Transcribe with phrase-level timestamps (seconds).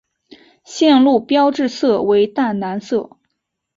[0.65, 3.19] 线路标志色为淡蓝色。